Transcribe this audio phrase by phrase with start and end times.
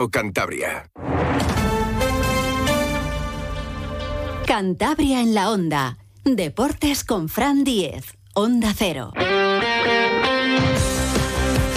[0.00, 0.88] o Cantabria.
[4.46, 5.98] Cantabria en la onda.
[6.24, 8.16] Deportes con Fran Diez.
[8.32, 9.12] Onda Cero.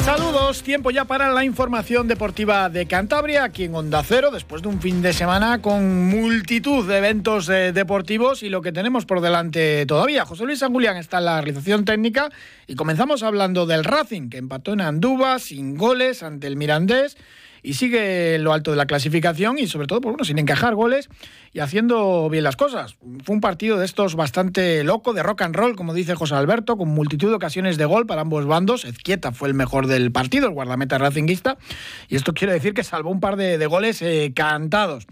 [0.05, 4.69] Saludos, tiempo ya para la información deportiva de Cantabria, aquí en Onda Cero, después de
[4.69, 9.19] un fin de semana con multitud de eventos eh, deportivos y lo que tenemos por
[9.19, 10.25] delante todavía.
[10.25, 12.29] José Luis Angulián está en la realización técnica
[12.67, 17.17] y comenzamos hablando del Racing, que empató en Andúba sin goles ante el Mirandés
[17.63, 20.75] y sigue en lo alto de la clasificación y sobre todo, pues bueno, sin encajar
[20.75, 21.09] goles
[21.53, 22.97] y haciendo bien las cosas.
[23.23, 26.77] Fue un partido de estos bastante loco, de rock and roll, como dice José Alberto,
[26.77, 28.83] con multitud de ocasiones de gol para ambos bandos.
[28.83, 31.57] Ezquieta fue el mejor del partido, el guardameta racinguista,
[32.09, 35.07] y esto quiere decir que salvó un par de, goles eh, cantados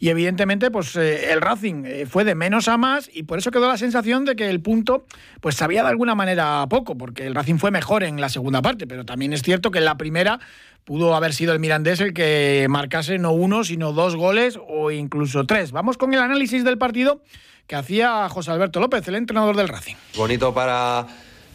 [0.00, 3.50] y evidentemente pues eh, el Racing eh, fue de menos a más y por eso
[3.50, 5.04] quedó la sensación de que el punto
[5.40, 8.86] pues sabía de alguna manera poco, porque el Racing fue mejor en la segunda parte,
[8.86, 10.40] pero también es cierto que en la primera
[10.84, 15.44] pudo haber sido el Mirandés el que marcase no uno, sino dos goles o incluso
[15.44, 15.70] tres.
[15.70, 17.20] Vamos con el análisis del partido
[17.66, 19.94] que hacía José Alberto López, el entrenador del Racing.
[20.16, 21.06] Bonito para,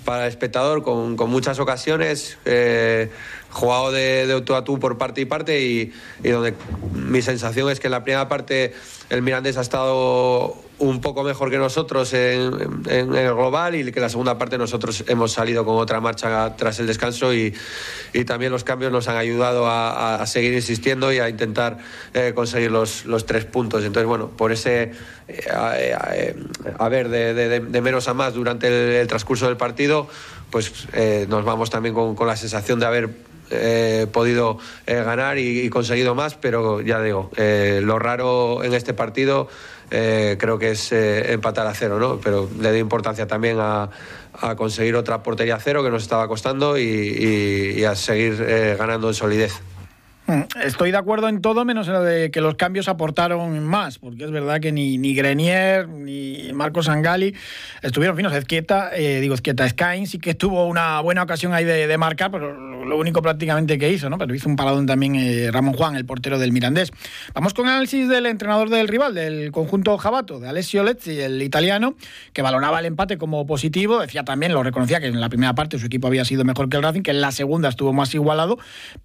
[0.05, 2.37] para el espectador, con, muchas ocasiones.
[2.45, 3.09] Eh,
[3.55, 6.53] jugado de, de, tú a tú por parte y parte y, donde
[6.93, 8.73] mi sensación es que en la primera parte
[9.09, 14.09] el Mirandés ha estado un poco mejor que nosotros en, el global y que la
[14.09, 17.53] segunda parte nosotros hemos salido con otra marcha tras el descanso y,
[18.25, 21.77] también los cambios nos han ayudado a, seguir insistiendo y a intentar
[22.13, 23.85] eh, conseguir los, tres puntos.
[23.85, 24.91] Entonces, bueno, por ese
[25.27, 26.35] eh,
[26.89, 30.09] ver de, menos a más durante el, transcurso del partido,
[30.49, 34.57] pues eh, nos vamos también con la sensación de haber eh, podido
[34.87, 39.47] eh, ganar y, conseguido más, pero ya digo, eh, lo raro en este partido
[39.87, 42.19] creo que es empatar a cero, ¿no?
[42.19, 43.89] Pero le doy importancia también a,
[44.57, 49.61] conseguir otra portería a cero que nos estaba costando y a seguir ganando en solidez.
[50.27, 53.99] Mm, estoy de acuerdo en todo, menos en lo de que los cambios aportaron más,
[53.99, 57.35] porque es verdad que ni, ni Grenier ni Marcos Angali
[57.83, 58.33] estuvieron finos.
[58.33, 62.53] Ezquieta, eh, digo Ezquieta, Skyne sí que tuvo una buena ocasión ahí de, marcar, pero
[62.85, 64.17] lo único prácticamente que hizo, ¿no?
[64.17, 66.91] Pero hizo un paradón también eh, Ramón Juan, el portero del Mirandés.
[67.35, 71.95] Vamos con análisis del entrenador del rival, del conjunto Jabato, de Alessio Lezzi, el italiano,
[72.33, 73.99] que valoraba el empate como positivo.
[73.99, 76.77] Decía también, lo reconocía, que en la primera parte su equipo había sido mejor que
[76.77, 78.57] el Racing, que en la segunda estuvo más igualado,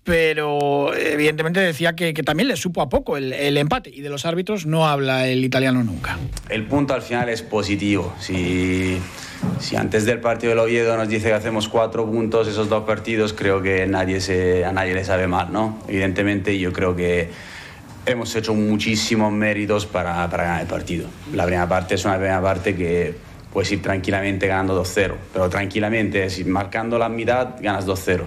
[0.02, 4.66] pero evidentemente decía que, también le supo a poco el, empate y de los árbitros
[4.66, 6.18] no habla el italiano nunca.
[6.48, 8.14] El punto al final es positivo.
[8.20, 8.98] Si,
[9.60, 13.32] si antes del partido del Oviedo nos dice que hacemos cuatro puntos esos dos partidos,
[13.32, 15.78] creo que nadie se, a nadie le sabe mal, ¿no?
[15.88, 17.30] Evidentemente yo creo que
[18.06, 21.08] hemos hecho muchísimos méritos para, para ganar el partido.
[21.32, 23.14] La primera parte es una primera parte que
[23.52, 28.24] puedes ir tranquilamente ganando 2-0, pero tranquilamente, si marcando la mitad, ganas 2-0.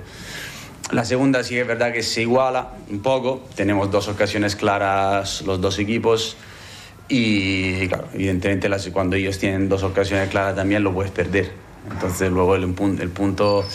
[0.93, 3.43] La segunda sí es verdad que se iguala un poco.
[3.55, 6.37] Tenemos dos ocasiones claras los dos equipos.
[7.09, 11.51] Y claro, evidentemente cuando ellos tienen dos ocasiones claras también lo puedes perder.
[11.91, 13.65] Entonces luego el, el punto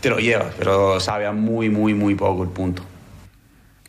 [0.00, 2.82] te lo llevas, pero sabe a muy, muy, muy poco el punto.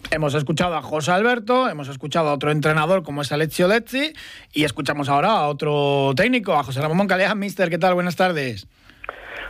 [0.10, 4.14] Hemos escuchado a José Alberto, hemos escuchado a otro entrenador como es Alessio Lezzi
[4.54, 7.36] y escuchamos ahora a otro técnico, a José Ramón Moncaleja.
[7.36, 7.96] Mister, ¿qué tal?
[7.96, 8.66] Buenas tardes.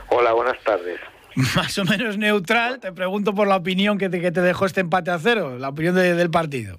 [0.09, 0.99] Hola, buenas tardes.
[1.55, 2.79] más o menos neutral.
[2.79, 5.69] Te pregunto por la opinión que te, que te dejó este empate a cero, la
[5.69, 6.77] opinión del partido.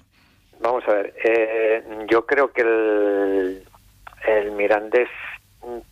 [0.60, 5.08] Vamos a ver, eh, yo creo que el, Mirandés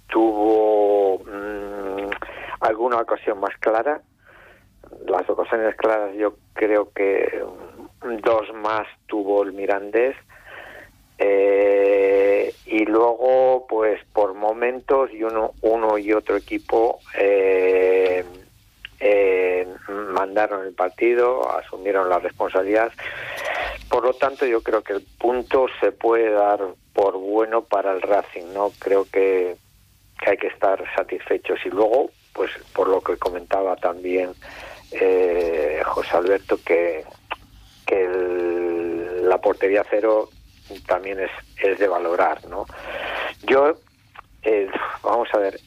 [0.08, 2.10] tuvo mm,
[2.60, 4.00] alguna ocasión más clara.
[5.06, 7.44] Las ocasiones claras yo creo que
[8.24, 10.16] dos más tuvo el Mirandés.
[11.18, 17.55] Eh, y luego, pues por momentos, y uno, uno y otro equipo eh,
[20.16, 22.90] mandaron el partido, asumieron la responsabilidad.
[23.90, 26.60] Por lo tanto, yo creo que el punto se puede dar
[26.94, 28.72] por bueno para el Racing, ¿no?
[28.78, 29.56] Creo que,
[30.26, 31.58] hay que estar satisfechos.
[31.66, 34.32] Y luego, pues por lo que comentaba también
[34.92, 37.04] eh, José Alberto, que,
[37.86, 38.08] que
[39.22, 40.30] la portería cero
[40.86, 41.30] también es,
[41.62, 42.64] es de valorar, ¿no?
[43.42, 43.76] Yo,
[44.42, 44.68] eh,
[45.02, 45.60] vamos a ver,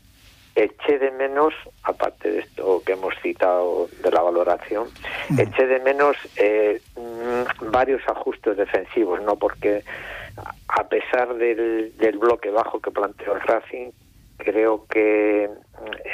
[0.63, 1.53] eché de menos,
[1.83, 4.87] aparte de esto que hemos citado de la valoración,
[5.29, 5.39] mm.
[5.39, 9.37] eché de menos eh, mm, varios ajustes defensivos, ¿no?
[9.37, 9.83] Porque
[10.67, 13.91] a pesar del, bloque bajo que planteó el Racing,
[14.37, 15.49] creo que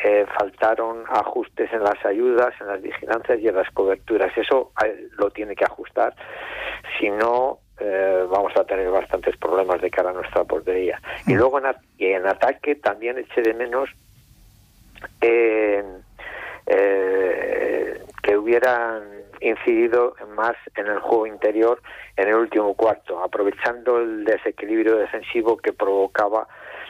[0.03, 4.36] eh, faltaron ajustes en las ayudas, en las vigilancias y en las coberturas.
[4.38, 6.15] Eso eh, lo tiene que ajustar.
[7.00, 7.59] Si no,
[8.30, 11.00] vamos a tener bastantes problemas de cara a nuestra portería.
[11.27, 11.38] Y mm.
[11.38, 11.59] luego
[12.00, 13.89] en ataque también eché de menos
[16.68, 19.04] eh, que hubieran
[19.42, 21.81] incidido más en el juego interior
[22.18, 26.48] en el último cuarto, aprovechando el desequilibrio defensivo que provocaba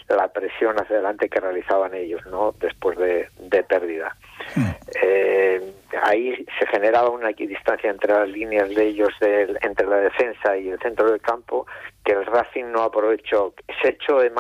[0.08, 2.54] la presión hacia adelante que realizaban ellos, ¿no?
[2.60, 3.28] Después de,
[3.64, 4.16] pérdida.
[4.56, 4.70] Hmm.
[5.02, 5.74] Eh,
[6.04, 10.80] ahí se generaba una equidistancia entre las líneas de ellos, entre la defensa y el
[10.80, 11.66] centro del campo,
[12.06, 13.54] que el Racing no aprovechó.
[13.82, 14.32] Se echó de,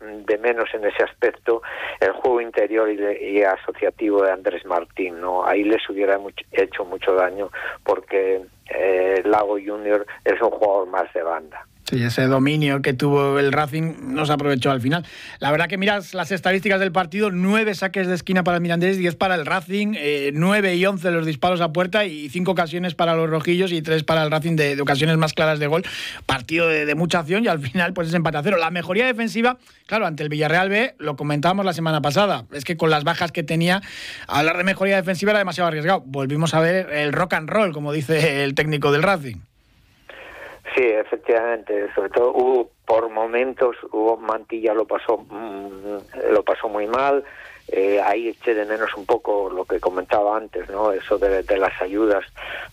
[0.00, 1.62] de menos en ese aspecto
[1.98, 5.20] el juego interior y, asociativo de Andrés Martín.
[5.20, 5.44] ¿no?
[5.44, 6.20] Ahí les hubiera
[6.52, 7.50] hecho mucho daño
[7.82, 11.66] porque eh, Lago Junior es un jugador más de banda.
[11.88, 15.04] Sí, ese dominio que tuvo el Racing no se aprovechó al final.
[15.38, 18.96] La verdad que miras las estadísticas del partido, nueve saques de esquina para el Mirandés,
[18.96, 22.94] diez para el Racing, eh, nueve y once los disparos a puerta y cinco ocasiones
[22.94, 25.84] para los rojillos y tres para el Racing de, ocasiones más claras de gol.
[26.24, 28.56] Partido de, mucha acción y al final pues es empate a cero.
[28.56, 32.78] La mejoría defensiva, claro, ante el Villarreal B, lo comentábamos la semana pasada, es que
[32.78, 33.82] con las bajas que tenía,
[34.26, 36.02] hablar de mejoría defensiva era demasiado arriesgado.
[36.06, 39.36] Volvimos a ver el rock and roll, como dice el técnico del Racing.
[40.74, 46.86] Sí, efectivamente, sobre todo hubo por momentos hubo Mantilla lo pasó mm, lo pasó muy
[46.86, 47.24] mal.
[47.68, 50.92] Eh, ahí eché de menos un poco lo que comentaba antes, ¿no?
[50.92, 52.24] Eso de, las ayudas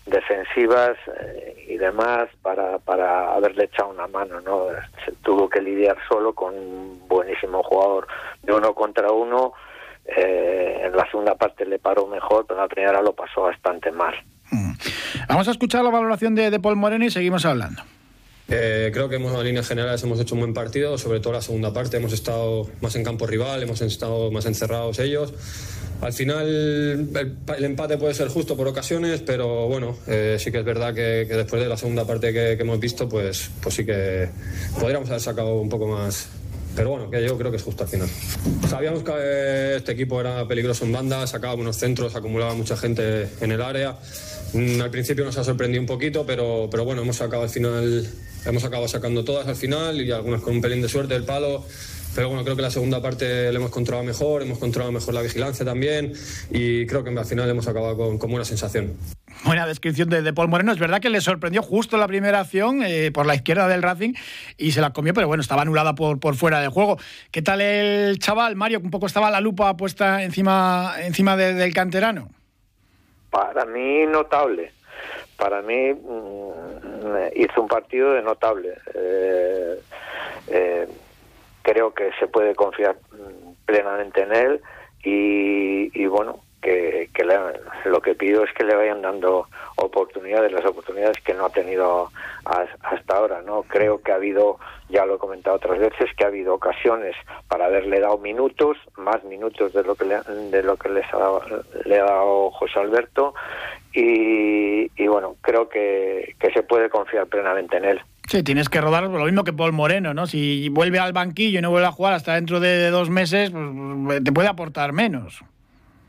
[0.04, 4.66] defensivas eh, y demás para, para haberle echado una mano, ¿no?
[5.04, 8.06] Se tuvo que lidiar solo con un buenísimo jugador
[8.42, 9.54] de uno contra uno.
[10.04, 13.90] Eh, en la segunda parte le paró mejor, pero en la primera lo pasó bastante
[13.92, 14.14] mal.
[15.28, 17.82] Vamos a escuchar la valoración de, de Paul Moreno y seguimos hablando.
[18.48, 21.72] Eh, creo que en líneas generales hemos hecho un buen partido, sobre todo la segunda
[21.72, 21.96] parte.
[21.96, 25.32] Hemos estado más en campo rival, hemos estado más encerrados ellos.
[26.02, 30.64] Al final el, empate puede ser justo por ocasiones, pero bueno, eh, sí que es
[30.64, 34.28] verdad que, después de la segunda parte que, hemos visto, pues, pues sí que
[34.80, 36.28] podríamos haber sacado un poco más,
[36.74, 38.08] pero bueno, que yo creo que es justo al final.
[38.68, 43.52] Sabíamos que este equipo era peligroso en banda, sacaba unos centros, acumulaba mucha gente en
[43.52, 43.96] el área.
[44.52, 48.06] Mm, al principio nos ha sorprendido un poquito, pero, pero bueno, hemos sacado al final,
[48.44, 51.64] hemos acabado sacando todas al final y algunas con un pelín de suerte del palo.
[52.14, 55.22] Pero bueno, creo que la segunda parte le hemos controlado mejor, hemos controlado mejor la
[55.22, 56.12] vigilancia también
[56.50, 58.92] y creo que al final hemos acabado con, con buena sensación.
[59.44, 60.72] Buena descripción de, Paul Moreno.
[60.72, 64.12] Es verdad que le sorprendió justo la primera acción eh, por la izquierda del Racing
[64.58, 66.98] y se la comió, pero bueno, estaba anulada por, por fuera del juego.
[67.30, 68.80] ¿Qué tal el chaval, Mario?
[68.80, 72.28] Un poco estaba la lupa puesta encima, encima del canterano.
[73.32, 74.72] Para mí, notable.
[75.38, 78.74] Para mí, mm, hizo un partido de notable.
[78.94, 79.80] Eh,
[80.48, 80.86] eh,
[81.62, 84.60] creo que se puede confiar mm, plenamente en él
[85.02, 87.10] y, bueno, que,
[87.84, 92.10] lo que pido es que le vayan dando oportunidades, las oportunidades que no ha tenido
[92.44, 93.42] hasta ahora.
[93.42, 94.58] no Creo que ha habido
[94.92, 97.16] ya lo he comentado otras veces que ha habido ocasiones
[97.48, 101.16] para haberle dado minutos, más minutos de lo que le, de lo que les ha
[101.16, 101.42] dado,
[101.86, 103.34] le ha dado José Alberto
[103.94, 108.00] y, bueno, creo que, se puede confiar plenamente en él.
[108.28, 110.26] Sí, tienes que rodar lo mismo que Paul Moreno, ¿no?
[110.26, 114.22] Si vuelve al banquillo y no vuelve a jugar hasta dentro de dos meses, pues
[114.22, 115.42] te puede aportar menos.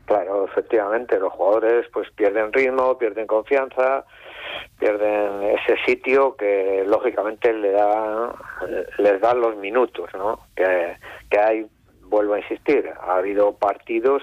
[0.06, 4.04] Claro, efectivamente, los jugadores pues pierden ritmo, pierden confianza,
[4.78, 8.34] pierden ese sitio que lógicamente le da,
[8.98, 10.40] les da los minutos, ¿no?
[10.54, 10.96] Que,
[11.30, 11.66] que hay,
[12.02, 14.22] vuelvo a insistir, ha habido partidos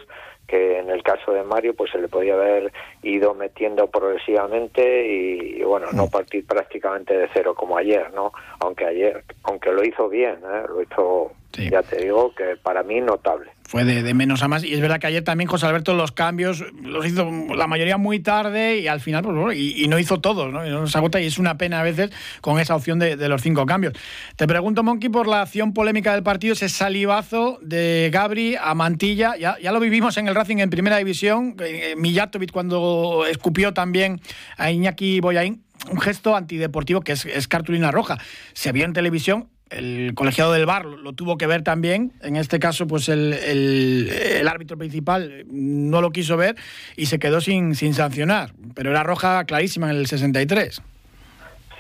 [0.52, 2.74] que en el caso de Mario pues se le podía haber
[3.04, 9.24] ido metiendo progresivamente y, bueno no partir prácticamente de cero como ayer no aunque ayer
[9.44, 10.64] aunque lo hizo bien ¿eh?
[10.68, 14.66] lo hizo ya te digo que para mí notable fue de, menos a más.
[14.66, 18.20] Y es verdad que ayer también José Alberto los cambios los hizo la mayoría muy
[18.20, 20.68] tarde y al final, pues y, no hizo todos, ¿no?
[20.68, 22.12] Y no se agota y es una pena a veces
[22.42, 23.94] con esa opción de, los cinco cambios.
[24.36, 29.38] Te pregunto, Monkey, por la acción polémica del partido, ese salivazo de Gabri a Mantilla.
[29.38, 31.56] Ya, ya lo vivimos en el Racing en primera división.
[31.96, 34.20] Mijatovic cuando escupió también
[34.58, 38.18] a Iñaki Boyain un gesto antideportivo que es, es, cartulina roja.
[38.52, 42.12] Se vio en televisión, el colegiado del bar lo, tuvo que ver también.
[42.22, 46.56] En este caso, pues el, el, árbitro principal no lo quiso ver
[46.96, 48.52] y se quedó sin, sin sancionar.
[48.76, 50.82] Pero era roja clarísima en el 63.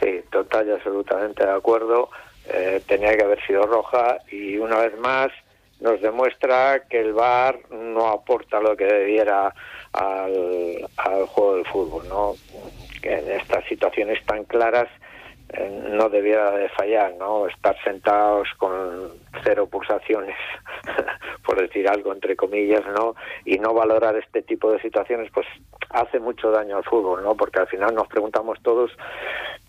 [0.02, 2.10] Sí, total y absolutamente de acuerdo.
[2.48, 5.32] Eh, tenía que haber sido roja y una vez más
[5.80, 9.54] nos demuestra que el VAR no aporta lo que debiera
[9.94, 12.34] al, al juego del fútbol, ¿no?
[13.04, 14.88] En estas situaciones tan claras
[15.90, 17.48] no debiera de fallar, ¿no?
[17.48, 19.12] Estar sentados con
[19.44, 20.36] cero pulsaciones,
[21.46, 23.16] por decir algo entre comillas, ¿no?
[23.46, 25.48] Y no valorar este tipo de situaciones, pues
[25.90, 27.36] hace mucho daño al fútbol, ¿no?
[27.36, 28.92] Porque al final nos preguntamos todos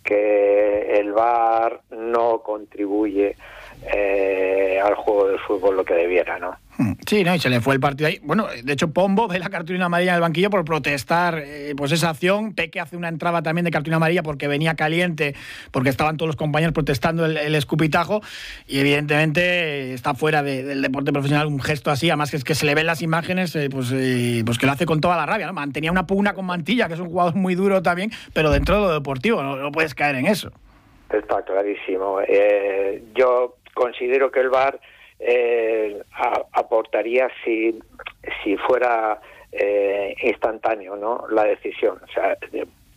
[0.05, 3.37] que el VAR no contribuye
[3.93, 6.57] eh, al juego del fútbol lo que debiera, ¿no?
[6.79, 6.93] Hmm.
[7.07, 8.19] Sí, no, y se le fue el partido ahí.
[8.23, 11.93] Bueno, de hecho, Pombo ve la cartulina amarilla en el banquillo por protestar eh, pues
[11.93, 12.55] esa acción.
[12.55, 15.35] Peque hace una entrada también de cartulina amarilla porque venía caliente,
[15.71, 18.23] porque estaban todos los compañeros protestando el, escupitajo.
[18.67, 22.65] Y evidentemente está fuera del deporte profesional un gesto así, además que es que se
[22.65, 25.47] le ven las imágenes, eh, pues, eh, pues que lo hace con toda la rabia.
[25.47, 25.53] ¿no?
[25.53, 28.81] Mantenía una pugna con Mantilla, que es un jugador muy duro también, pero dentro de
[28.81, 30.51] lo deportivo, no, no puedes caer en eso.
[31.11, 32.21] Está clarísimo.
[33.15, 34.79] yo considero que el VAR
[35.19, 36.03] eh,
[36.53, 37.79] aportaría si,
[38.43, 39.21] si fuera
[39.53, 41.27] eh, instantáneo ¿no?
[41.31, 42.01] la decisión.
[42.03, 42.37] O sea,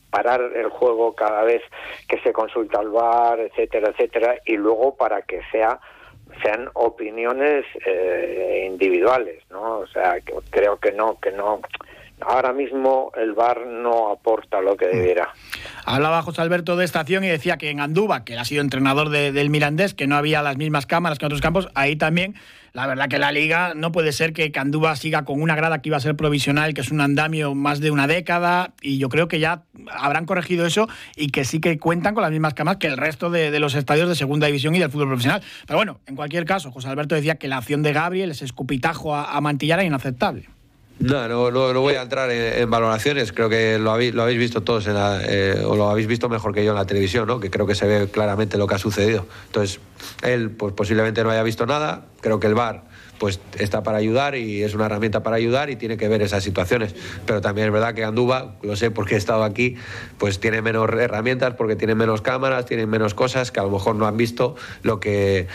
[0.09, 1.61] parar el juego cada vez
[2.07, 5.79] que se consulta al VAR, etcétera, etcétera, y luego para que sea
[6.41, 9.79] sean opiniones eh, individuales, ¿no?
[9.79, 11.61] O sea, que creo que no, que no
[12.21, 15.33] ahora mismo el VAR no aporta lo que debiera.
[15.85, 19.49] Hablaba José Alberto de estación y decía que en Andúba, que ha sido entrenador del
[19.49, 22.35] Mirandés, que no había las mismas cámaras que en otros campos, ahí también
[22.75, 25.87] la verdad que la liga no puede ser que Candúba siga con una grada que
[25.87, 29.29] iba a ser provisional, que es un andamio más de una década, y yo creo
[29.29, 32.87] que ya habrán corregido eso y que sí que cuentan con las mismas cámaras que
[32.87, 35.41] el resto de, los estadios de segunda división y del fútbol profesional.
[35.65, 39.15] Pero bueno, en cualquier caso, José Alberto decía que la acción de Gabriel, ese escupitajo
[39.15, 40.49] a, a Mantillar, era inaceptable.
[40.97, 43.33] No, no, no, voy a entrar en, valoraciones.
[43.33, 46.53] Creo que lo habéis, lo habéis visto todos, en eh, o lo habéis visto mejor
[46.53, 47.39] que yo en la televisión, ¿no?
[47.39, 49.25] que creo que se ve claramente lo que ha sucedido.
[49.47, 49.79] Entonces,
[50.23, 52.05] él pues, posiblemente no haya visto nada.
[52.21, 52.83] Creo que el VAR
[53.19, 56.43] pues, está para ayudar y es una herramienta para ayudar y tiene que ver esas
[56.43, 56.95] situaciones.
[57.25, 59.75] Pero también es verdad que Andúba, lo sé porque he estado aquí,
[60.17, 63.95] pues tiene menos herramientas, porque tiene menos cámaras, tiene menos cosas que a lo mejor
[63.95, 65.47] no han visto lo que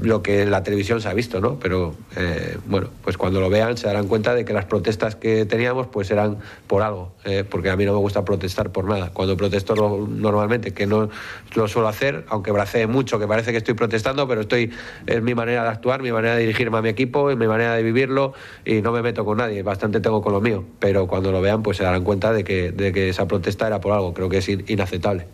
[0.00, 1.58] lo que en la televisión se ha visto, ¿no?
[1.58, 5.46] Pero eh, bueno, pues cuando lo vean se darán cuenta de que las protestas que
[5.46, 9.10] teníamos pues eran por algo, eh, porque a mí no me gusta protestar por nada.
[9.12, 9.74] Cuando protesto
[10.08, 11.10] normalmente, que no
[11.54, 14.72] lo suelo hacer, aunque bracee mucho, que parece que estoy protestando, pero estoy
[15.06, 17.74] es mi manera de actuar, mi manera de dirigirme a mi equipo, y mi manera
[17.74, 18.34] de vivirlo
[18.64, 21.62] y no me meto con nadie, bastante tengo con lo mío, pero cuando lo vean
[21.62, 25.26] pues se darán cuenta de que, esa protesta era por algo, creo que es inaceptable.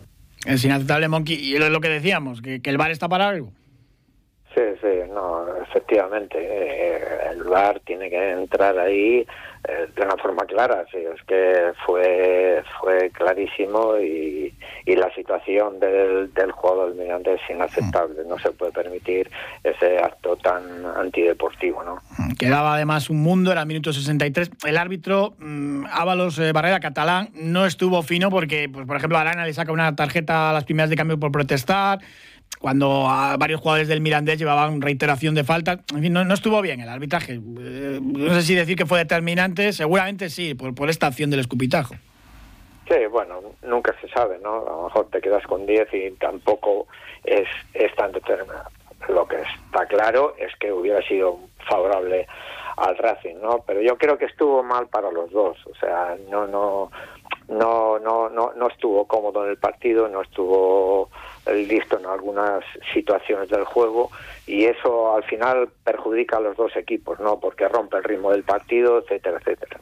[0.45, 3.51] Es inaceptable, Monkey, y es lo que decíamos, que, que el bar está para algo.
[4.53, 6.37] Sí, sí, no, efectivamente.
[6.37, 9.25] Eh, el VAR tiene que entrar ahí
[9.67, 10.85] eh, de una forma clara.
[10.91, 14.53] Sí, es que fue fue clarísimo y,
[14.85, 18.23] y la situación del, del juego del Miranda es inaceptable.
[18.27, 19.31] No se puede permitir
[19.63, 22.01] ese acto tan antideportivo, ¿no?
[22.37, 24.51] Quedaba además un mundo, era el minuto 63.
[24.65, 29.45] El árbitro mmm, Ábalos eh, Barrera Catalán no estuvo fino porque, pues, por ejemplo, Arana
[29.45, 31.99] le saca una tarjeta a las primeras de cambio por protestar
[32.61, 33.05] cuando
[33.39, 35.79] varios jugadores del Mirandés llevaban reiteración de falta.
[35.93, 37.33] En fin, no, estuvo bien el arbitraje.
[37.33, 41.95] Eh, no sé si decir que fue determinante, seguramente sí, por, esta acción del escupitajo.
[42.87, 44.61] Sí, bueno, nunca se sabe, ¿no?
[44.61, 46.87] A lo mejor te quedas con 10 y tampoco
[47.23, 48.69] es, es tan determinante.
[49.09, 52.27] Lo que está claro es que hubiera sido favorable
[52.77, 53.63] al Racing, ¿no?
[53.65, 56.91] Pero yo creo que estuvo mal para los dos, o sea, no no
[57.47, 61.09] no no no, no estuvo cómodo en el partido, no estuvo
[61.47, 64.11] listo en algunas situaciones del juego
[64.45, 67.39] y eso al final perjudica a los dos equipos, ¿no?
[67.39, 69.79] Porque rompe el ritmo del partido, etcétera, etcétera.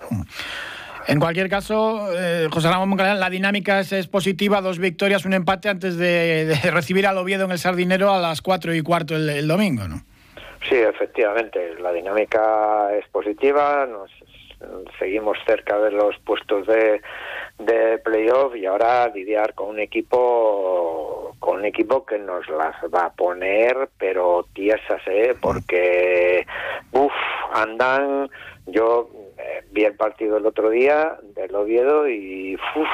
[1.07, 5.97] En cualquier caso, eh, José Ramón la dinámica es, positiva, dos victorias, un empate antes
[5.97, 10.03] de, recibir al Oviedo en el Sardinero a las cuatro y cuarto el, domingo, ¿no?
[10.67, 14.11] Sí, efectivamente, la dinámica es positiva, nos
[14.97, 17.01] seguimos cerca de los puestos de,
[17.59, 23.05] de playoff y ahora lidiar con un equipo con un equipo que nos las va
[23.05, 26.45] a poner pero tiesas eh porque
[26.91, 27.13] uff
[27.53, 28.29] andan
[28.65, 32.89] yo eh, vi el partido el otro día del Oviedo y uff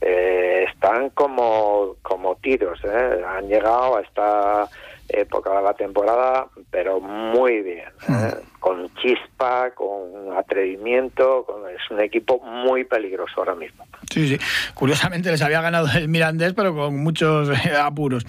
[0.00, 3.22] eh, están como como tiros eh.
[3.26, 4.68] han llegado a esta
[5.08, 8.34] época de la temporada, pero muy bien, ¿eh?
[8.34, 8.60] mm.
[8.60, 13.86] con chispa, con atrevimiento, es un equipo muy peligroso ahora mismo.
[14.10, 14.38] Sí, sí.
[14.74, 18.24] Curiosamente les había ganado el Mirandés, pero con muchos eh, apuros.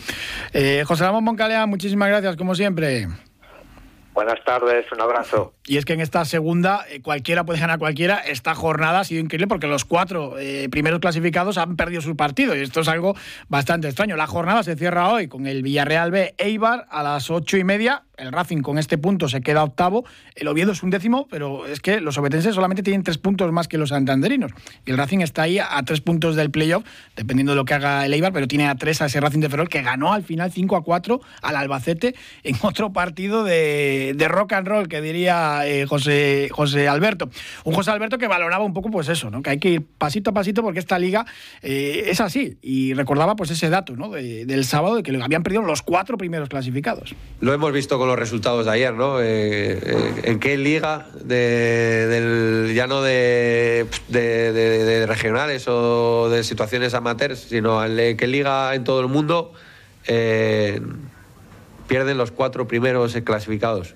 [0.53, 3.07] Eh, José Ramón Moncalea, muchísimas gracias, como siempre.
[4.15, 5.53] Buenas tardes, un abrazo.
[5.67, 8.19] Y es que en esta segunda, eh, cualquiera puede ganar cualquiera.
[8.19, 12.55] Esta jornada ha sido increíble porque los cuatro eh, primeros clasificados han perdido su partido
[12.55, 13.15] y esto es algo
[13.49, 14.15] bastante extraño.
[14.15, 18.03] La jornada se cierra hoy con el Villarreal B Eibar a las ocho y media
[18.17, 20.05] el Racing con este punto se queda octavo.
[20.35, 23.67] El Oviedo es un décimo, pero es que los obetenses solamente tienen tres puntos más
[23.67, 24.51] que los santanderinos.
[24.85, 26.83] Y el Racing está ahí a tres puntos del playoff,
[27.15, 29.49] dependiendo de lo que haga el Eibar, pero tiene a tres a ese Racing de
[29.49, 34.53] Ferrol que ganó al final 5 a 4 al Albacete en otro partido de, rock
[34.53, 37.29] and roll, que diría eh, José, José Alberto.
[37.63, 39.41] Un José Alberto que valoraba un poco pues eso, ¿no?
[39.41, 41.25] que hay que ir pasito a pasito porque esta liga
[41.61, 42.57] eh, es así.
[42.61, 44.09] Y recordaba pues ese dato ¿no?
[44.09, 47.15] del sábado de que habían perdido los cuatro primeros clasificados.
[47.39, 49.21] Lo hemos visto con los resultados de ayer, ¿no?
[49.21, 49.25] Eh,
[49.81, 57.39] eh, ¿En qué liga, de, del, ya no de, de, regionales o de situaciones amateurs,
[57.39, 59.53] sino en qué liga en todo el mundo
[60.07, 60.81] eh,
[61.87, 63.95] pierden los cuatro primeros clasificados?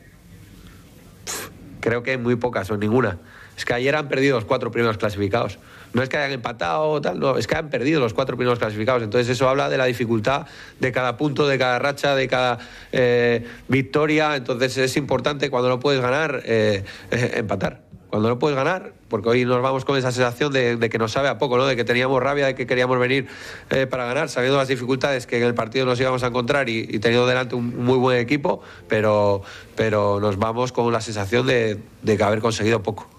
[1.79, 3.17] creo que muy pocas o ninguna.
[3.57, 5.59] Es que ayer han perdido los cuatro primeros clasificados.
[5.93, 9.01] No es que hayan empatado tal, no, es que han perdido los cuatro primeros clasificados.
[9.01, 10.46] Entonces eso habla de la dificultad
[10.79, 12.60] de cada punto, de cada racha, de cada
[12.91, 14.36] eh, victoria.
[14.36, 17.81] Entonces es importante cuando no puedes ganar, eh, eh, empatar.
[18.10, 21.27] Cuando no puedes ganar, porque hoy nos vamos con esa sensación de, que nos sabe
[21.27, 21.67] a poco, ¿no?
[21.67, 23.27] de que teníamos rabia, de que queríamos venir
[23.91, 27.27] para ganar, sabiendo las dificultades que en el partido nos íbamos a encontrar y, teniendo
[27.27, 29.43] delante un muy buen equipo, pero,
[29.75, 33.18] pero nos vamos con la sensación de, de haber conseguido poco.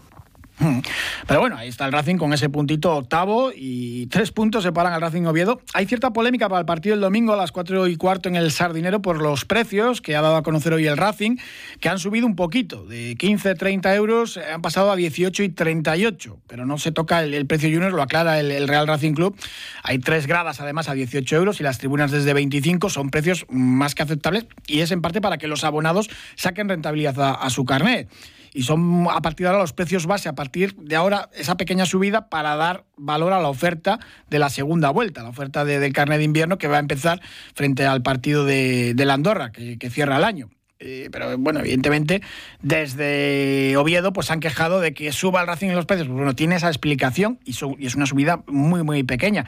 [1.26, 5.00] Pero bueno, ahí está el Racing con ese puntito octavo y tres puntos separan al
[5.00, 5.60] Racing Oviedo.
[5.74, 8.50] Hay cierta polémica para el partido del domingo a las cuatro y cuarto en el
[8.50, 11.36] Sardinero por los precios que ha dado a conocer hoy el Racing,
[11.80, 16.38] que han subido un poquito, de 15, 30 euros, han pasado a 18 y 38,
[16.46, 19.36] pero no se toca el, precio junior, lo aclara el, Real Racing Club.
[19.82, 23.94] Hay tres gradas además a 18 euros y las tribunas desde 25 son precios más
[23.94, 28.08] que aceptables y es en parte para que los abonados saquen rentabilidad a su carnet
[28.52, 31.86] y son a partir de ahora los precios base, a partir de ahora esa pequeña
[31.86, 36.18] subida para dar valor a la oferta de la segunda vuelta, la oferta del carnet
[36.18, 37.20] de invierno que va a empezar
[37.54, 40.50] frente al partido de, la Andorra, que, cierra el año.
[40.82, 42.22] Eh, pero bueno, evidentemente
[42.62, 46.08] desde Oviedo pues han quejado de que suba el Racing en los precios.
[46.08, 47.50] Pues bueno, tiene esa explicación y
[47.86, 49.46] es una subida muy, muy pequeña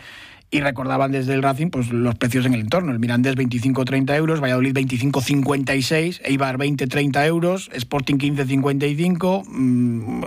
[0.53, 2.93] y recordaban desde el Racing pues los precios en el entorno.
[2.93, 10.25] El Mirandés 25-30 euros, Valladolid 25-56, Eibar 20-30 euros, Sporting 15-55, mm,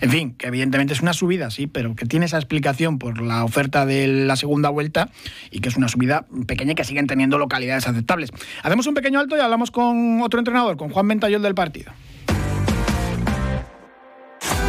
[0.00, 3.44] en fin, que evidentemente es una subida, sí, pero que tiene esa explicación por la
[3.44, 5.10] oferta de la segunda vuelta
[5.50, 8.30] y que es una subida pequeña y que siguen teniendo localidades aceptables.
[8.62, 11.92] Hacemos un pequeño alto y hablamos con otro entrenador, con Juan Ventayol del partido.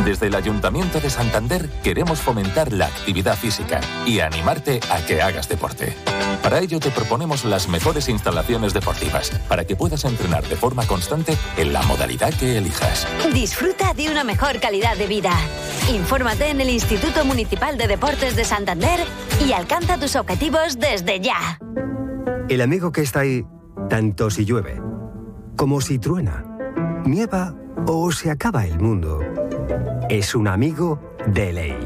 [0.08, 5.50] Desde el Ayuntamiento de Santander queremos fomentar la actividad física y animarte a que hagas
[5.50, 5.94] deporte.
[6.42, 11.38] Para ello te proponemos las mejores instalaciones deportivas para que puedas entrenar de forma constante
[11.58, 13.06] en la modalidad que elijas.
[13.34, 15.34] Disfruta de una mejor calidad de vida.
[15.92, 19.02] Infórmate en el Instituto Municipal de Deportes de Santander
[19.46, 21.60] y alcanza tus objetivos desde ya.
[22.48, 23.44] El amigo que está ahí,
[23.90, 24.80] tanto si llueve
[25.58, 26.46] como si truena,
[27.04, 27.54] nieva
[27.88, 29.20] o se acaba el mundo
[30.10, 31.78] es un amigo de ley.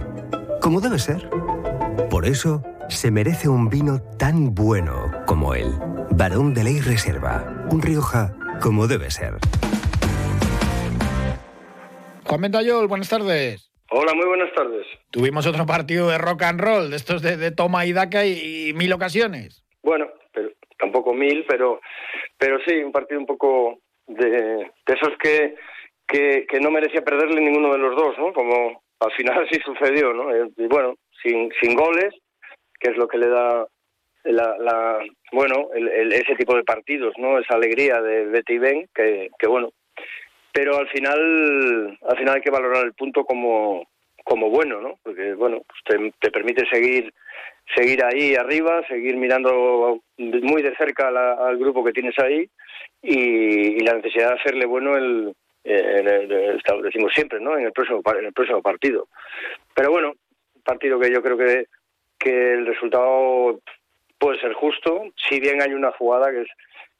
[0.62, 1.28] Como debe ser.
[2.10, 5.68] Por eso se merece un vino tan bueno como él.
[6.12, 7.68] Barón de Ley Reserva.
[7.72, 9.34] Un Rioja como debe ser.
[12.26, 13.72] Juan Mendayol, buenas tardes.
[13.90, 14.86] Hola, muy buenas tardes.
[15.10, 18.94] Tuvimos otro partido de rock and roll, de estos de, toma y daca y, mil
[18.94, 19.66] ocasiones.
[19.82, 21.82] Bueno, pero tampoco mil, pero,
[22.38, 25.56] pero sí, un partido un poco de, de esos que
[26.12, 28.34] que, no merecía perderle ninguno de los dos, ¿no?
[28.34, 30.34] Como al final sí sucedió, ¿no?
[30.34, 32.14] Eh, y bueno, sin, sin goles,
[32.80, 33.66] que es lo que le da
[34.24, 35.00] la,
[35.32, 37.40] bueno, el, ese tipo de partidos, ¿no?
[37.40, 39.72] Esa alegría de Betty Ben, que, que bueno,
[40.54, 43.88] pero al final, al final hay que valorar el punto como,
[44.24, 45.00] como bueno, ¿no?
[45.02, 47.12] Porque bueno, pues te, permite seguir
[47.76, 52.50] seguir ahí arriba, seguir mirando muy de cerca al grupo que tienes ahí
[53.02, 57.58] y, y, la necesidad de hacerle bueno el, eh, decimos siempre, ¿no?
[57.58, 59.08] En el próximo en el próximo partido.
[59.76, 60.14] Pero bueno,
[60.64, 61.68] partido que yo creo que
[62.22, 63.60] que el resultado
[64.20, 66.48] puede ser justo, si bien hay una jugada que es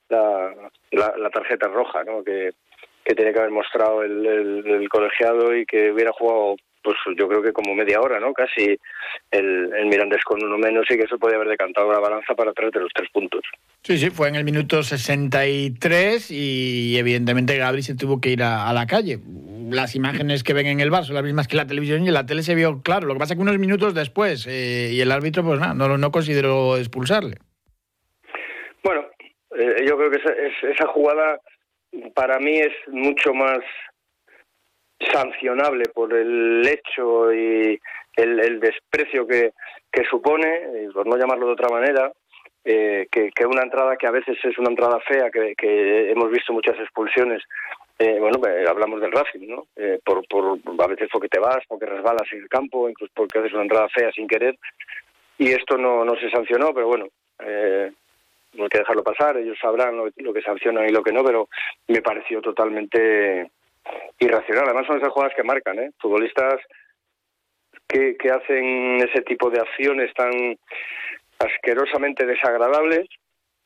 [0.10, 0.54] la,
[0.92, 2.24] la, tarjeta roja, ¿no?
[2.24, 2.52] Que,
[3.06, 7.42] que tiene que haber mostrado el, el, colegiado y que hubiera jugado pues yo creo
[7.42, 8.34] que como media hora, ¿no?
[8.34, 8.78] Casi
[9.32, 12.54] el, el Mirandés con uno menos y que eso puede haber decantado la balanza para
[12.54, 13.42] traerte los tres puntos.
[13.84, 18.72] Sí, sí, fue en el minuto 63 y evidentemente Gabri se tuvo que ir a,
[18.74, 19.20] la calle.
[19.70, 22.14] Las imágenes que ven en el bar son las mismas que la televisión y en
[22.14, 23.08] la tele se vio claro.
[23.08, 25.98] Lo que pasa es que unos minutos después eh, y el árbitro pues nada, no,
[25.98, 27.38] no consideró expulsarle.
[28.84, 29.06] Bueno,
[29.58, 30.34] eh, yo creo que esa,
[30.72, 31.40] esa jugada
[32.14, 33.60] para mí es mucho más
[35.12, 37.80] sancionable por el hecho y
[38.16, 39.54] el, desprecio que,
[39.92, 42.12] que supone, por no llamarlo de otra manera,
[42.64, 46.54] eh, que, que, una entrada que a veces es una entrada fea, que, hemos visto
[46.54, 47.44] muchas expulsiones.
[47.98, 49.68] Eh, bueno, pues, hablamos del Racing, ¿no?
[49.76, 53.40] Eh, por, por, a veces porque te vas, porque resbalas en el campo, incluso porque
[53.40, 54.58] haces una entrada fea sin querer.
[55.38, 57.08] Y esto no, no se sancionó, pero bueno,
[57.40, 57.92] eh,
[58.54, 61.24] no hay que dejarlo pasar, ellos sabrán lo, lo, que sancionan y lo que no,
[61.24, 61.48] pero
[61.88, 63.50] me pareció totalmente
[64.20, 64.66] irracional.
[64.66, 65.92] Además son esas jugadas que marcan, ¿eh?
[66.00, 66.56] Futbolistas
[67.88, 70.58] que, que hacen ese tipo de acciones tan
[71.40, 73.08] asquerosamente desagradables,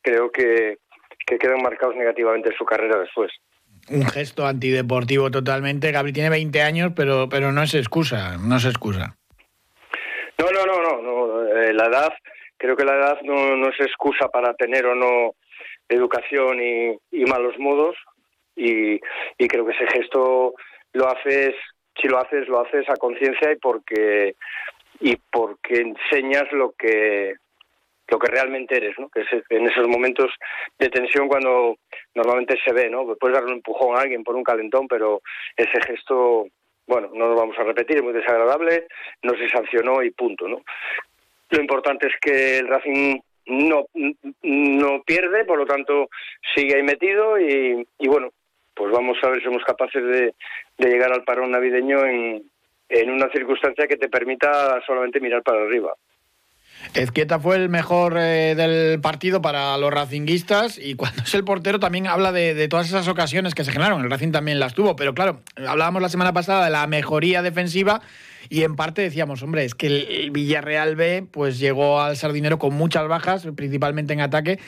[0.02, 0.78] creo que,
[1.26, 3.32] que quedan marcados negativamente en su carrera después.
[3.90, 5.92] Un gesto antideportivo totalmente.
[5.92, 9.16] Gabri tiene 20 años, pero, pero no es excusa, no es excusa.
[10.40, 11.02] No, no, no, no.
[11.02, 11.48] no.
[11.62, 12.14] Eh, la edad,
[12.58, 15.36] creo que la edad no, no es excusa para tener o no
[15.88, 17.96] educación y, y malos modos.
[18.56, 19.00] Y,
[19.38, 20.54] y creo que ese gesto
[20.94, 21.56] lo haces,
[22.02, 24.36] si lo haces, lo haces a conciencia y porque
[25.00, 27.36] y porque enseñas lo que
[28.08, 29.10] lo que realmente eres, ¿no?
[29.10, 30.32] Que es en esos momentos
[30.78, 31.78] de tensión cuando
[32.14, 33.06] normalmente se ve, ¿no?
[33.16, 35.22] Puedes darle un empujón a alguien por un calentón, pero
[35.58, 36.48] ese gesto,
[36.86, 38.86] bueno, no lo vamos a repetir, es muy desagradable,
[39.24, 40.62] no se sancionó y punto, ¿no?
[41.50, 43.86] Lo importante es que el Racing no,
[44.44, 46.10] no pierde, por lo tanto
[46.56, 48.32] sigue ahí metido y, y bueno,
[48.76, 50.34] pues vamos a ver si somos capaces de,
[50.78, 52.44] de llegar al parón navideño en,
[52.90, 55.94] en una circunstancia que te permita solamente mirar para arriba.
[56.94, 61.80] Ezquieta fue el mejor eh, del partido para los racinguistas y cuando es el portero
[61.80, 64.04] también habla de, todas esas ocasiones que se generaron.
[64.04, 68.02] El Racing también las tuvo, pero claro, hablábamos la semana pasada de la mejoría defensiva
[68.50, 72.74] y en parte decíamos, hombre, es que el Villarreal B pues llegó al Sardinero con
[72.76, 74.60] muchas bajas, principalmente en ataque.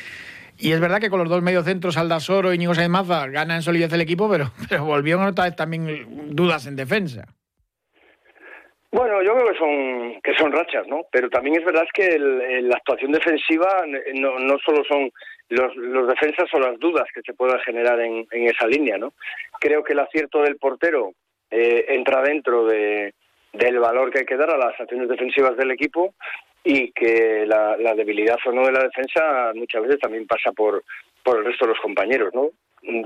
[0.60, 3.62] Y es verdad que con los dos mediocentros, Aldasoro y Íñigo Sainz Maza, gana en
[3.62, 7.26] solidez el equipo, pero, pero volvió otra vez también dudas en defensa.
[8.92, 11.02] Bueno, yo creo que son que son rachas, ¿no?
[11.12, 13.84] Pero también es verdad que el, la actuación defensiva
[14.16, 15.12] no, no solo son
[15.50, 19.14] los, los defensas o las dudas que se puedan generar en, en esa línea, ¿no?
[19.60, 21.12] Creo que el acierto del portero
[21.52, 23.14] eh, entra dentro de,
[23.54, 26.14] del valor que hay que dar a las acciones defensivas del equipo
[26.64, 30.84] y que la, debilidad o no de la defensa muchas veces también pasa por,
[31.24, 32.50] por el resto de los compañeros, ¿no?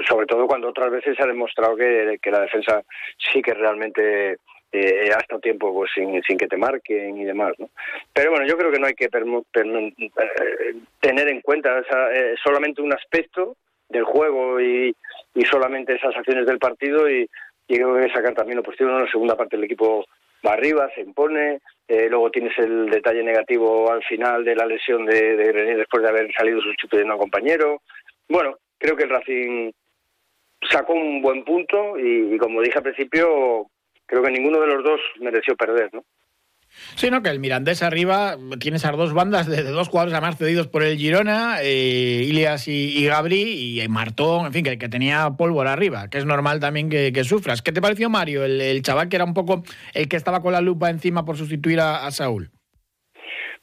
[0.07, 2.81] Sobre todo cuando otras veces se ha demostrado que, que la defensa
[3.17, 4.37] sí que realmente
[4.73, 7.69] eh, hasta tiempo pues sin, sin que te marquen y demás ¿no?
[8.13, 11.83] pero bueno yo creo que no hay que eh, tener en cuenta
[12.13, 13.57] eh, solamente un aspecto
[13.89, 14.95] del juego y,
[15.35, 17.29] y, solamente esas acciones del partido y,
[17.67, 20.05] y creo que sacar también lo positivo en la segunda parte del equipo
[20.45, 25.05] va arriba se impone eh, luego tienes el detalle negativo al final de la lesión
[25.05, 27.81] de, de René después de haber salido sustituyendo a un compañero
[28.27, 29.71] bueno creo que el Racing
[30.69, 33.67] sacó un buen punto y, y como dije al principio
[34.11, 36.03] creo que ninguno de los dos mereció perder, ¿no?
[36.95, 40.67] Sí, no, que el Mirandés arriba tiene esas dos bandas de, dos jugadores además cedidos
[40.67, 45.29] por el Girona, eh, Ilias y, y, Gabri, y Martón, en fin, que, que, tenía
[45.37, 47.61] pólvora arriba, que es normal también que, sufras.
[47.61, 50.61] ¿Qué te pareció Mario, el, chaval que era un poco el que estaba con la
[50.61, 52.49] lupa encima por sustituir a, Saúl?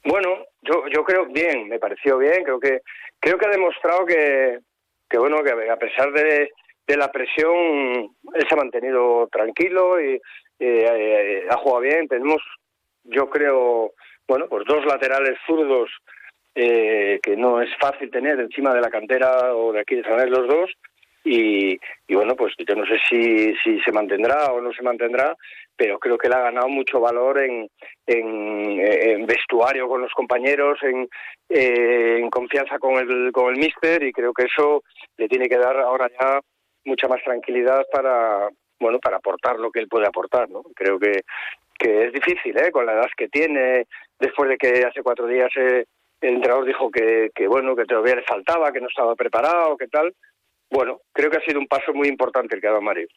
[0.05, 0.29] Bueno,
[0.63, 2.81] yo, yo creo bien, me pareció bien, creo que
[3.21, 4.59] creo que ha demostrado que,
[5.09, 6.51] que bueno, que a pesar de,
[6.87, 10.21] de la presión él se ha mantenido tranquilo y
[10.59, 12.09] eh, ha jugado bien.
[12.09, 12.43] Tenemos,
[13.09, 13.93] yo creo,
[14.27, 15.91] bueno, pues dos laterales zurdos
[16.55, 20.31] eh, que no es fácil tener encima de la cantera o de aquí de San
[20.31, 20.71] los dos.
[21.25, 25.37] Y, bueno, pues yo no sé si, si se mantendrá o no se mantendrá,
[25.77, 27.69] pero creo que le ha ganado mucho valor en,
[28.07, 31.07] en, en vestuario con los compañeros, en,
[31.49, 34.83] eh, en confianza con el, con el míster y creo que eso
[35.17, 36.41] le tiene que dar ahora ya
[36.85, 38.49] mucha más tranquilidad para
[38.81, 41.23] bueno para aportar lo que él puede aportar no creo que
[41.79, 42.71] que es difícil ¿eh?
[42.71, 43.87] con la edad que tiene
[44.19, 45.87] después de que hace cuatro días eh,
[46.21, 49.87] el entrenador dijo que, que bueno que todavía le faltaba que no estaba preparado que
[49.87, 50.15] tal.
[50.71, 53.09] Bueno creo que ha sido un paso muy importante el que ha dado Mario.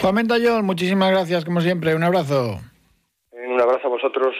[0.00, 1.94] Juan Mentallón muchísimas gracias como siempre.
[1.94, 2.58] Un abrazo.
[3.32, 4.34] Un abrazo a vosotros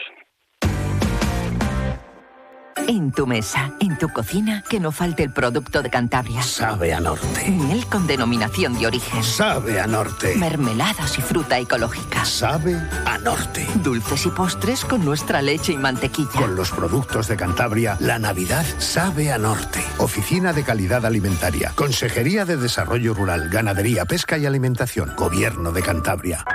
[2.87, 6.41] en tu mesa, en tu cocina, que no falte el producto de Cantabria.
[6.41, 7.49] Sabe a norte.
[7.49, 9.23] Miel con denominación de origen.
[9.23, 10.35] Sabe a norte.
[10.35, 12.25] Mermeladas y fruta ecológica.
[12.25, 13.67] Sabe a norte.
[13.83, 16.31] Dulces y postres con nuestra leche y mantequilla.
[16.31, 19.79] Con los productos de Cantabria, la Navidad sabe a norte.
[19.97, 21.71] Oficina de Calidad Alimentaria.
[21.75, 25.13] Consejería de Desarrollo Rural, Ganadería, Pesca y Alimentación.
[25.15, 26.45] Gobierno de Cantabria.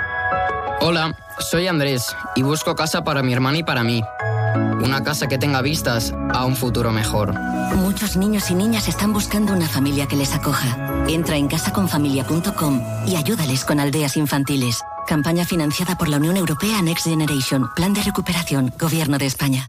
[0.81, 4.03] Hola, soy Andrés y busco casa para mi hermana y para mí.
[4.83, 7.33] Una casa que tenga vistas a un futuro mejor.
[7.75, 11.03] Muchos niños y niñas están buscando una familia que les acoja.
[11.07, 14.81] Entra en casaconfamilia.com y ayúdales con aldeas infantiles.
[15.07, 17.69] Campaña financiada por la Unión Europea Next Generation.
[17.75, 18.73] Plan de recuperación.
[18.79, 19.65] Gobierno de España.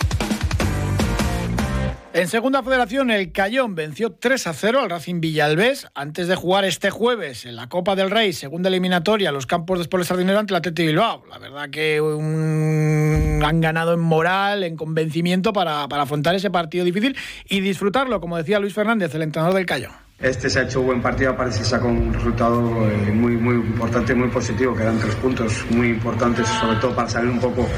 [2.12, 6.64] En segunda federación, el Cayón venció 3 a 0 al Racing Villalbés antes de jugar
[6.64, 10.52] este jueves en la Copa del Rey, segunda eliminatoria, los campos de Sport Sardinero ante
[10.52, 11.22] la Tete Bilbao.
[11.30, 13.40] La verdad que un...
[13.44, 17.16] han ganado en moral, en convencimiento para, para afrontar ese partido difícil
[17.48, 19.92] y disfrutarlo, como decía Luis Fernández, el entrenador del Cayón.
[20.18, 24.16] Este se ha hecho buen partido, parece que sacó un resultado eh, muy, muy importante,
[24.16, 27.68] muy positivo, que eran tres puntos muy importantes, sobre todo para salir un poco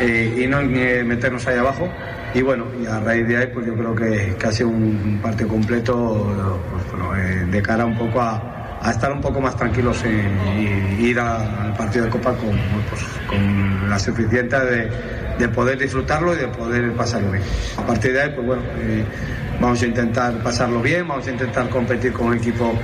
[0.00, 1.86] eh, y no eh, meternos ahí abajo.
[2.34, 6.26] Y bueno, a raíz de ahí, pues yo creo que, que ha un partido completo
[6.70, 6.84] pues,
[7.18, 11.74] eh, de cara un poco a, a estar un poco más tranquilos y, ir al
[11.74, 12.50] partido de Copa con,
[12.90, 14.90] pues, con la suficiente de,
[15.38, 17.44] de poder disfrutarlo y de poder pasarlo bien.
[17.76, 19.04] A partir de ahí, pues bueno, eh,
[19.60, 22.74] vamos a intentar pasarlo bien, vamos a intentar competir con un equipo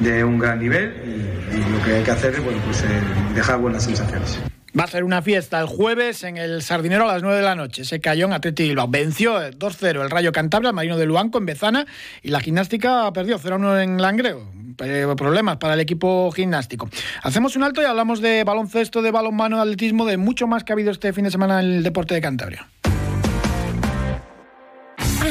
[0.00, 2.86] de un gran nivel y, y lo que hay que hacer es bueno, pues, eh,
[3.34, 4.38] dejar buenas sensaciones.
[4.78, 7.54] Va a ser una fiesta el jueves en el Sardinero a las 9 de la
[7.54, 7.82] noche.
[7.82, 8.88] Ese Cayón Atleti Bilbao.
[8.88, 11.86] Venció eh, 2-0 el Rayo Cantabria, el Marino de Luanco en Bezana
[12.22, 14.50] y la gimnástica perdió 0-1 en Langreo.
[14.82, 16.88] Eh, Problemas para el equipo gimnástico.
[17.22, 20.72] Hacemos un alto y hablamos de baloncesto, de balonmano, de atletismo, de mucho más que
[20.72, 22.66] ha habido este fin de semana en el deporte de Cantabria.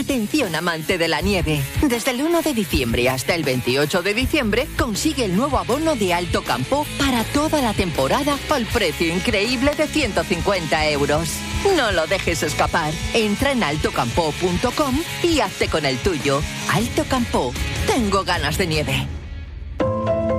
[0.01, 1.61] Atención amante de la nieve.
[1.83, 6.11] Desde el 1 de diciembre hasta el 28 de diciembre consigue el nuevo abono de
[6.15, 11.29] Alto Campo para toda la temporada al precio increíble de 150 euros.
[11.77, 12.91] No lo dejes escapar.
[13.13, 16.41] Entra en altocampo.com y hazte con el tuyo.
[16.73, 17.53] Alto Campo.
[17.85, 19.07] Tengo ganas de nieve.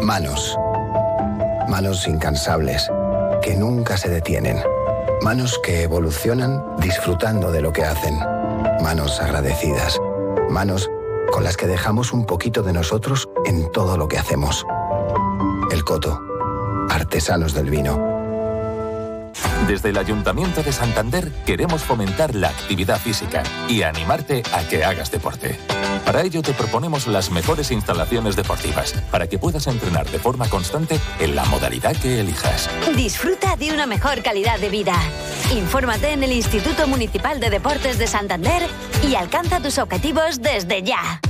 [0.03, 0.57] Manos.
[1.69, 2.91] Manos incansables,
[3.41, 4.59] que nunca se detienen.
[5.23, 8.19] Manos que evolucionan disfrutando de lo que hacen.
[8.83, 10.01] Manos agradecidas.
[10.51, 10.91] Manos
[11.31, 14.67] con las que dejamos un poquito de nosotros en todo lo que hacemos.
[15.71, 16.21] El Coto.
[16.91, 18.13] Artesanos del vino.
[19.69, 25.13] Desde el Ayuntamiento de Santander queremos fomentar la actividad física y animarte a que hagas
[25.13, 25.57] deporte.
[26.05, 30.99] Para ello te proponemos las mejores instalaciones deportivas para que puedas entrenar de forma constante
[31.21, 32.69] en la modalidad que elijas.
[32.97, 34.97] Disfruta de una mejor calidad de vida.
[35.53, 38.63] Infórmate en el Instituto Municipal de Deportes de Santander
[39.07, 41.21] y alcanza tus objetivos desde ya.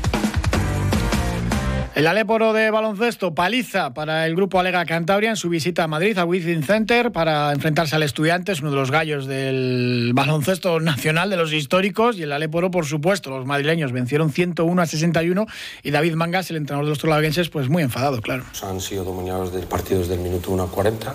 [1.96, 6.16] El Aléporo de baloncesto paliza para el grupo Alega Cantabria en su visita a Madrid
[6.18, 11.36] al Wizzing Center para enfrentarse al Estudiantes, uno de los gallos del baloncesto nacional de
[11.36, 12.16] los históricos.
[12.16, 15.46] Y el Aléporo, por supuesto, los madrileños vencieron 101 a 61
[15.82, 18.44] y David Mangas, el entrenador de los trolavenses, pues muy enfadado, claro.
[18.62, 21.14] Han sido dominados del partido desde el minuto 1 a 40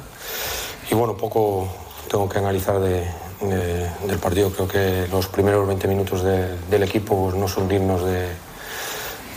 [0.91, 3.03] y bueno, poco tengo que analizar de,
[3.41, 4.49] de- del partido.
[4.51, 8.27] Creo que los primeros 20 minutos de- del equipo no son dignos de,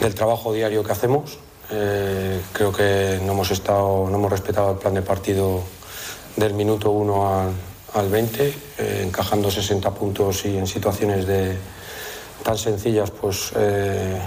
[0.01, 1.39] del trabajo diario que hacemos.
[1.71, 5.63] Eh, creo que no hemos, estado, no hemos respetado el plan de partido
[6.37, 7.51] del minuto 1 al,
[7.95, 11.57] al 20, eh, encajando 60 puntos y en situaciones de,
[12.43, 14.19] tan sencillas, pues eh,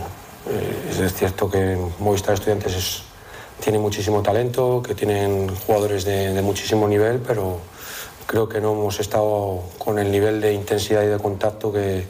[1.02, 3.02] es cierto que Movistar Estudiantes es-
[3.62, 7.60] tiene muchísimo talento, que tienen jugadores de muchísimo nivel, pero
[8.34, 12.04] creo que no hemos estado con el nivel de intensidad y de contacto que,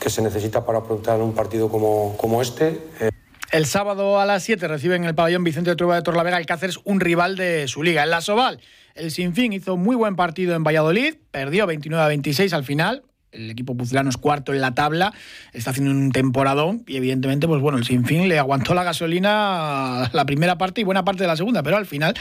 [0.00, 2.80] que se necesita para afrontar un partido como, como este.
[3.00, 3.10] Eh,
[3.50, 6.46] El sábado a las 7 recibe en el pabellón Vicente de Trueba de Torlavega el
[6.46, 8.02] Cáceres un rival de su liga.
[8.02, 8.60] En la Soval,
[8.94, 13.02] el Sinfín hizo muy buen partido en Valladolid, perdió 29 a 26 al final.
[13.32, 15.12] El equipo pucelano es cuarto en la tabla,
[15.52, 20.24] está haciendo un temporadón y evidentemente, pues bueno, el Sinfín le aguantó la gasolina la
[20.26, 22.14] primera parte y buena parte de la segunda, pero al final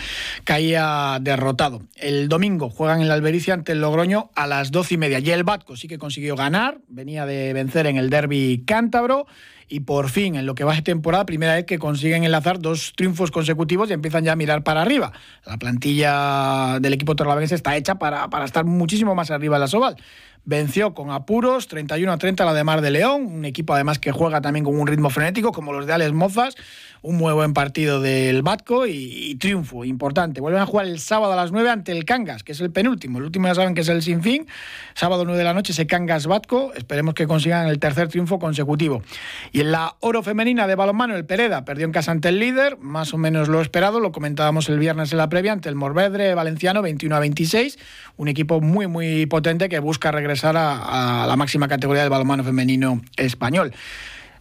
[0.44, 1.82] caía derrotado.
[1.98, 5.20] El domingo juegan en la Albericia ante el Logroño a las doce y media.
[5.20, 9.28] Y el Batco sí que consiguió ganar, venía de vencer en el derby cántabro
[9.72, 12.92] y por fin, en lo que va de temporada, primera vez que consiguen enlazar dos
[12.98, 15.14] triunfos consecutivos y empiezan ya a mirar para arriba.
[15.46, 19.68] La plantilla del equipo torlavense está hecha para, para estar muchísimo más arriba en la
[19.68, 19.96] Soval.
[20.44, 24.12] Venció con apuros 31 a 30 la de Mar de León, un equipo además que
[24.12, 26.56] juega también con un ritmo frenético como los de Alex Mozas,
[27.04, 30.42] un muy buen partido del Batco y, y triunfo importante.
[30.42, 33.20] Vuelven a jugar el sábado a las 9 ante el Cangas, que es el penúltimo.
[33.20, 34.48] El último ya saben que es el Sinfín.
[34.96, 36.74] Sábado 9 de la noche ese Cangas Batco.
[36.74, 39.04] Esperemos que consigan el tercer triunfo consecutivo.
[39.52, 42.80] Y en la oro femenina de balonmano, el Pereda perdió en casa ante el líder,
[42.80, 46.34] más o menos lo esperado, lo comentábamos el viernes en la previa ante el Morvedre
[46.34, 47.78] Valenciano 21 a 26,
[48.18, 52.44] un equipo muy muy potente que busca regresar a, a la máxima categoría del balonmano
[52.44, 53.74] femenino español.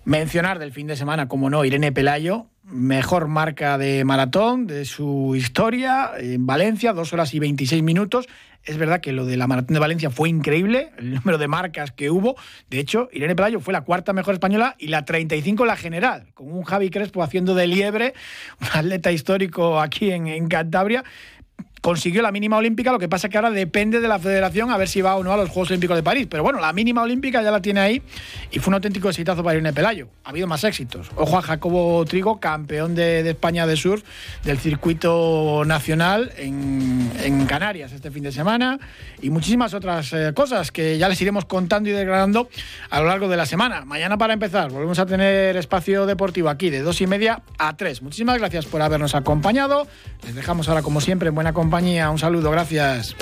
[0.05, 5.35] Mencionar del fin de semana, como no, Irene Pelayo, mejor marca de maratón de su
[5.37, 8.27] historia en Valencia, dos horas y 26 minutos.
[8.65, 11.93] Es verdad que lo de la maratón de Valencia fue increíble, el número de marcas
[11.93, 12.37] que hubo.
[12.69, 16.53] De hecho, Irene Pelayo fue la cuarta mejor española y la 35 la general, con
[16.53, 18.15] un Javi Crespo haciendo de liebre,
[18.61, 21.05] un atleta histórico aquí en, en Cantabria
[21.81, 24.89] consiguió la mínima olímpica, lo que pasa que ahora depende de la federación a ver
[24.89, 26.27] si va o no a los Juegos Olímpicos de París.
[26.31, 28.03] Pero bueno, la mínima olímpica ya la tiene ahí
[28.51, 30.09] y fue un auténtico exitazo para Irene Pelayo.
[30.25, 31.11] Ha habido más éxitos.
[31.17, 34.03] Ojo a Jacobo Trigo, campeón de, de España de surf
[34.45, 38.79] del circuito nacional en, en Canarias este fin de semana
[39.23, 42.49] y muchísimas otras eh, cosas que ya les iremos contando y desgranando
[42.91, 43.85] a lo largo de la semana.
[43.85, 48.03] Mañana para empezar, volvemos a tener espacio deportivo aquí de dos y media a tres.
[48.03, 49.87] Muchísimas gracias por habernos acompañado.
[50.25, 51.53] Les dejamos ahora como siempre en buena
[52.11, 53.15] un saludo, gracias.